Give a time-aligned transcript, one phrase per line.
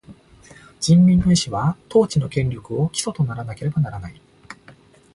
[0.79, 4.19] 人民の意思は、統治の権力を基礎とならなければならない。